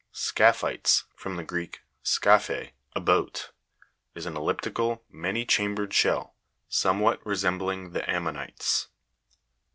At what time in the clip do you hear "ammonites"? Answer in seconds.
8.09-8.87